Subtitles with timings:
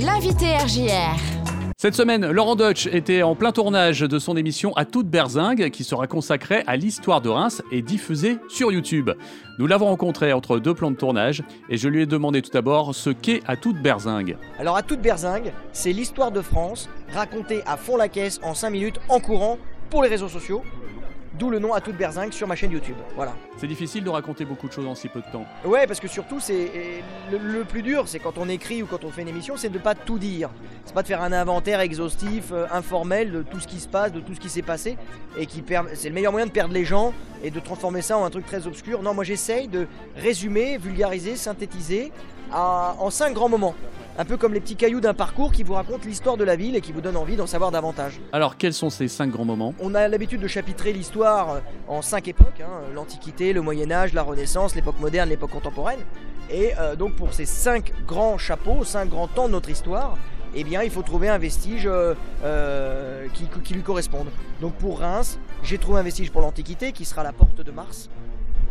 [0.00, 1.18] l'invité RJR.
[1.76, 5.82] Cette semaine, Laurent Deutsch était en plein tournage de son émission À toute berzingue qui
[5.82, 9.10] sera consacrée à l'histoire de Reims et diffusée sur YouTube.
[9.58, 12.94] Nous l'avons rencontré entre deux plans de tournage et je lui ai demandé tout d'abord
[12.94, 14.36] ce qu'est À toute berzingue.
[14.58, 18.70] Alors à toute berzingue, c'est l'histoire de France racontée à fond la caisse en 5
[18.70, 19.58] minutes en courant
[19.90, 20.62] pour les réseaux sociaux.
[21.38, 22.96] D'où le nom à toute berzingue sur ma chaîne YouTube.
[23.14, 23.32] Voilà.
[23.58, 25.44] C'est difficile de raconter beaucoup de choses en si peu de temps.
[25.64, 29.04] Ouais, parce que surtout, c'est le, le plus dur, c'est quand on écrit ou quand
[29.04, 30.50] on fait une émission, c'est de ne pas tout dire.
[30.84, 34.10] C'est pas de faire un inventaire exhaustif, euh, informel de tout ce qui se passe,
[34.12, 34.96] de tout ce qui s'est passé,
[35.36, 37.12] et qui per- c'est le meilleur moyen de perdre les gens
[37.44, 39.02] et de transformer ça en un truc très obscur.
[39.02, 42.10] Non, moi j'essaye de résumer, vulgariser, synthétiser
[42.52, 43.74] à- en cinq grands moments.
[44.20, 46.74] Un peu comme les petits cailloux d'un parcours qui vous racontent l'histoire de la ville
[46.74, 48.20] et qui vous donnent envie d'en savoir davantage.
[48.32, 49.74] Alors, quels sont ces cinq grands moments?
[49.78, 54.14] On a l'habitude de chapitrer l'histoire euh, en cinq époques, hein, l'Antiquité, le Moyen Âge,
[54.14, 56.00] la Renaissance, l'époque moderne, l'époque contemporaine.
[56.50, 60.18] Et euh, donc pour ces cinq grands chapeaux, cinq grands temps de notre histoire,
[60.52, 64.26] eh bien il faut trouver un vestige euh, euh, qui, qui lui corresponde.
[64.60, 68.10] Donc pour Reims, j'ai trouvé un vestige pour l'Antiquité qui sera la porte de Mars.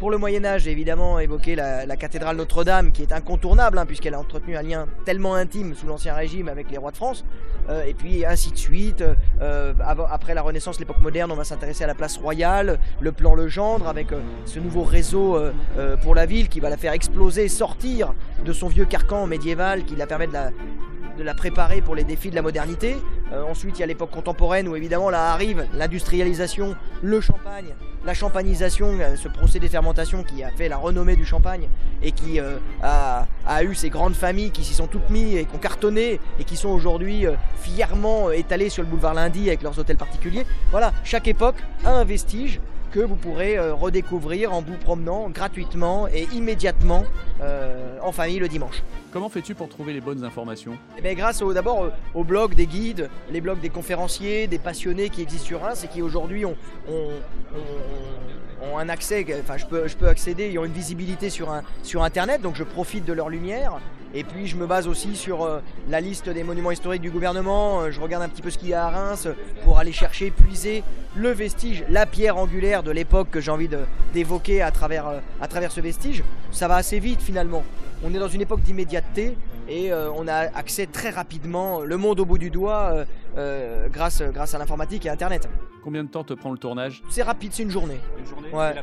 [0.00, 4.14] Pour le Moyen Âge, j'ai évidemment évoqué la, cathédrale Notre-Dame, qui est incontournable, hein, puisqu'elle
[4.14, 7.22] a entretenu un lien tellement intime sous l'Ancien Régime avec les rois de France.
[7.68, 9.04] Euh, et puis ainsi de suite.
[9.42, 9.74] Euh,
[10.10, 13.86] après la Renaissance, l'époque moderne, on va s'intéresser à la place royale, le plan Legendre,
[13.88, 15.38] avec euh, ce nouveau réseau
[16.00, 19.96] pour la ville qui va la faire exploser, sortir de son vieux carcan médiéval, qui
[19.96, 22.96] la permet de la préparer pour les défis de la modernité.
[23.32, 28.14] Euh, ensuite, il y a l'époque contemporaine où évidemment là arrive l'industrialisation, le champagne, la
[28.14, 31.68] champagnisation, euh, ce procédé de fermentation qui a fait la renommée du champagne
[32.02, 35.44] et qui euh, a, a eu ces grandes familles qui s'y sont toutes mis et
[35.44, 37.26] qui ont cartonné et qui sont aujourd'hui
[37.60, 40.46] fièrement étalées sur le boulevard Lundi avec leurs hôtels particuliers.
[40.70, 46.08] Voilà, chaque époque a un vestige que vous pourrez euh, redécouvrir en vous promenant gratuitement
[46.08, 47.04] et immédiatement
[47.40, 48.82] euh, en famille le dimanche.
[49.12, 50.76] Comment fais-tu pour trouver les bonnes informations?
[50.98, 54.58] Eh bien, grâce au- d'abord euh, aux blogs des guides, les blogs des conférenciers, des
[54.58, 56.56] passionnés qui existent sur Reims et qui aujourd'hui ont,
[56.88, 57.10] ont-
[57.54, 61.50] ont- ont un accès, enfin je peux, je peux accéder, ils ont une visibilité sur,
[61.50, 63.80] un, sur Internet, donc je profite de leur lumière.
[64.12, 67.80] Et puis je me base aussi sur euh, la liste des monuments historiques du gouvernement,
[67.82, 69.34] Euh, je regarde un petit peu ce qu'il y a à Reims euh,
[69.64, 70.82] pour aller chercher, puiser
[71.14, 73.68] le vestige, la pierre angulaire de l'époque que j'ai envie
[74.12, 76.24] d'évoquer à travers, euh, à travers ce vestige.
[76.50, 77.62] Ça va assez vite finalement.
[78.02, 79.36] On est dans une époque d'immédiateté
[79.68, 83.04] et euh, on a accès très rapidement, le monde au bout du doigt,
[83.92, 85.48] grâce, grâce à l'informatique et Internet.
[85.84, 87.02] Combien de temps te prend le tournage?
[87.10, 88.00] C'est rapide, c'est une journée.
[88.18, 88.74] Une journée, Ouais.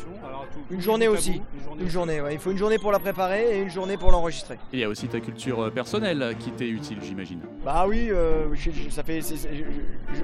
[0.00, 0.26] Et la préparation.
[0.28, 1.30] Alors, tout- Une tout journée aussi.
[1.30, 1.82] Une journée.
[1.82, 2.34] Une journée, ouais.
[2.34, 4.58] il faut une journée pour la préparer et une journée pour l'enregistrer.
[4.72, 7.40] Il y a aussi ta culture euh, personnelle qui t'est utile, j'imagine.
[7.64, 9.34] Bah oui, euh, je, je- ça fait, je,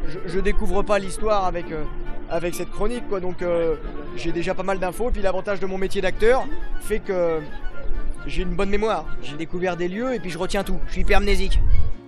[0.08, 1.82] je- je découvre pas l'histoire avec, euh,
[2.30, 3.20] avec cette chronique, quoi.
[3.20, 3.76] Donc euh,
[4.16, 5.10] j'ai déjà pas mal d'infos.
[5.10, 6.44] Puis l'avantage de mon métier d'acteur
[6.80, 7.40] fait que
[8.26, 9.06] j'ai une bonne mémoire.
[9.22, 10.78] J'ai découvert des lieux et puis je retiens tout.
[10.86, 11.58] Je suis hyper amnésique.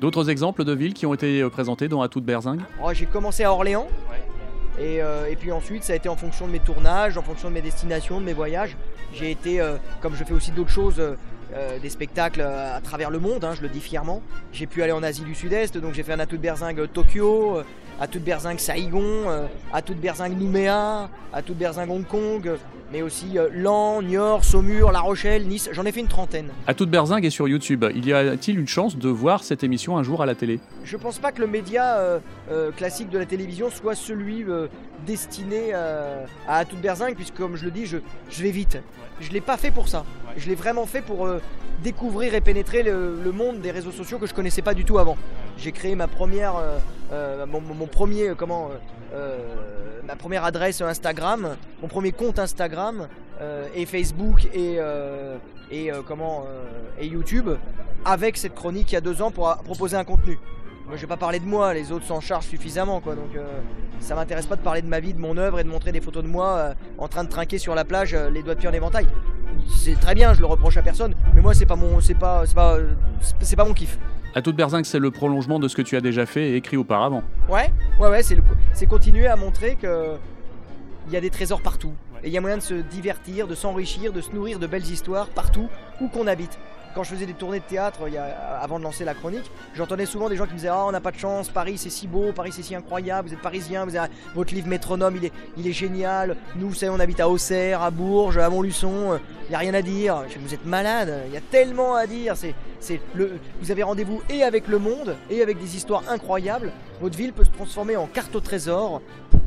[0.00, 3.44] D'autres exemples de villes qui ont été présentés dans À toute berzingue Oh, j'ai commencé
[3.44, 3.86] à Orléans.
[4.78, 7.48] Et, euh, et puis ensuite, ça a été en fonction de mes tournages, en fonction
[7.48, 8.76] de mes destinations, de mes voyages.
[9.14, 11.02] J'ai été, euh, comme je fais aussi d'autres choses,
[11.54, 14.22] euh, des spectacles euh, à travers le monde, hein, je le dis fièrement.
[14.52, 16.86] J'ai pu aller en Asie du Sud-Est, donc j'ai fait un à toute berzingue euh,
[16.86, 17.64] Tokyo, euh,
[18.00, 22.50] à toute berzingue Saigon, euh, à toute berzingue Nouméa, à toute berzingue Hong Kong,
[22.92, 25.70] mais aussi Lan, Niort, Saumur, La Rochelle, Nice.
[25.72, 26.50] J'en ai fait une trentaine.
[26.66, 27.84] À toute berzingue est sur YouTube.
[27.94, 30.60] Il y a-t-il une chance de voir cette émission un jour à la télé?
[30.84, 32.20] Je pense pas que le média
[32.76, 34.44] classique de la télévision soit celui
[35.06, 37.96] destiné à toute berzingue, puisque comme je le dis, je,
[38.28, 38.78] je vais vite.
[39.20, 40.04] Je l'ai pas fait pour ça.
[40.36, 41.40] Je l'ai vraiment fait pour euh,
[41.82, 45.16] découvrir et pénétrer le, monde des réseaux sociaux que je connaissais pas du tout avant.
[45.58, 46.78] J'ai créé ma première, euh,
[47.12, 48.70] euh, mon, premier, euh, comment,
[50.04, 53.08] ma première adresse Instagram, mon premier compte Instagram
[53.74, 54.78] et Facebook et
[55.70, 56.44] et comment
[56.98, 57.48] et YouTube
[58.04, 60.38] avec cette chronique il y a deux ans pour proposer un contenu.
[60.94, 63.14] Je vais pas parler de moi, les autres s'en chargent suffisamment, quoi.
[63.14, 63.30] Donc,
[64.00, 66.00] ça m'intéresse pas de parler de ma vie, de mon œuvre et de montrer des
[66.00, 68.72] photos de moi en train de trinquer sur la plage, les doigts de pied en
[68.72, 69.06] éventail.
[69.68, 72.44] C'est très bien, je le reproche à personne, mais moi, c'est pas mon, c'est pas,
[72.46, 72.76] c'est pas,
[73.20, 73.98] c'est- c'est pas mon kiff.
[74.34, 76.76] À toute berzingue, c'est le prolongement de ce que tu as déjà fait et écrit
[76.76, 77.22] auparavant.
[77.48, 77.70] Ouais,
[78.00, 78.42] ouais, ouais, c'est le-
[78.72, 80.14] c'est continuer à montrer que
[81.08, 81.92] il y a des trésors partout.
[82.24, 84.88] Et il y a moyen de se divertir, de s'enrichir, de se nourrir de belles
[84.88, 85.68] histoires partout
[86.00, 86.58] où qu'on habite.
[86.94, 88.00] Quand je faisais des tournées de théâtre
[88.60, 91.00] avant de lancer la chronique, j'entendais souvent des gens qui me disaient Ah, on n'a
[91.00, 93.86] pas de chance, Paris c'est si beau, Paris c'est si incroyable, vous êtes parisien,
[94.34, 95.18] votre livre métronome
[95.56, 96.36] il est, génial.
[96.56, 99.72] Nous, vous savez, on habite à Auxerre, à Bourges, à Montluçon, il n'y a rien
[99.72, 100.22] à dire.
[100.38, 102.34] Vous êtes malade, il y a tellement à dire.
[102.36, 103.00] C'est,
[103.60, 106.72] vous avez rendez-vous et avec le monde et avec des histoires incroyables.
[107.00, 109.00] Votre ville peut se transformer en carte au trésor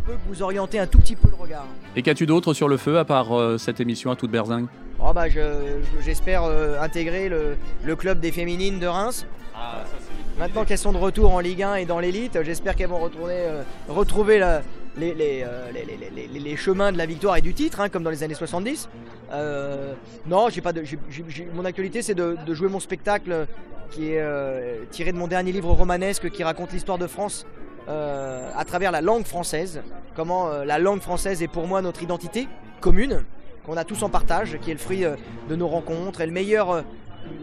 [0.05, 1.65] peu que vous orientez un tout petit peu le regard.
[1.95, 4.67] Et qu'as-tu d'autre sur le feu à part euh, cette émission à toute berzingue?
[4.99, 9.25] Oh bah je- je- j'espère euh, intégrer le, le club des féminines de Reims.
[9.55, 12.75] Ah, ça c'est Maintenant qu'elles sont de retour en Ligue 1 et dans l'élite, j'espère
[12.75, 14.61] qu'elles vont retourner, euh, retrouver la-
[14.97, 17.79] les, les, euh, les- les- les- les- les chemins de la victoire et du titre,
[17.81, 18.89] hein, comme dans les années 70.
[19.31, 19.93] Euh,
[20.27, 23.47] non, j'ai pas de, j'ai- j'ai- j'ai- mon actualité, c'est de, de jouer mon spectacle
[23.91, 27.45] qui est euh, tiré de mon dernier livre romanesque qui raconte l'histoire de France
[27.87, 29.81] euh, à travers la langue française.
[30.15, 32.47] Comment euh, la langue française est pour moi notre identité
[32.81, 33.23] commune,
[33.65, 35.15] qu'on a tous en partage, qui est le fruit euh,
[35.49, 36.83] de nos rencontres et le meilleur.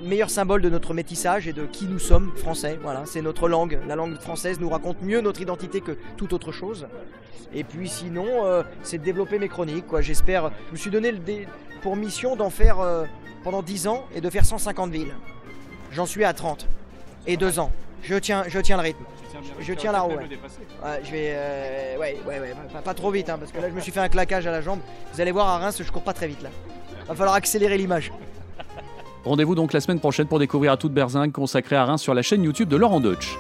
[0.03, 2.79] meilleur symbole de notre métissage et de qui nous sommes français.
[2.83, 3.79] Voilà, c'est notre langue.
[3.87, 6.89] La langue française nous raconte mieux notre identité que toute autre chose.
[7.55, 9.87] Et puis sinon, c'est de développer mes chroniques.
[9.87, 10.00] Quoi.
[10.00, 10.50] J'espère.
[10.69, 11.12] Je me suis donné
[11.83, 12.79] pour mission d'en faire
[13.43, 15.15] pendant 10 ans et de faire 150 villes.
[15.91, 16.67] J'en suis à 30
[17.27, 17.71] et 2 ans.
[18.03, 19.05] Je tiens, je tiens le rythme.
[19.61, 20.29] Je tiens la roue, ouais.
[20.85, 23.69] Ouais, je vais, euh, ouais, ouais, ouais, pas, pas trop vite, hein, parce que là
[23.71, 24.81] je me suis fait un claquage à la jambe.
[25.13, 26.51] Vous allez voir à Reims, je cours pas très vite là.
[27.09, 28.13] Va falloir accélérer l'image.
[29.25, 32.23] Rendez-vous donc la semaine prochaine pour découvrir à toute berzingue consacrée à Reims sur la
[32.23, 33.39] chaîne YouTube de Laurent Deutsch.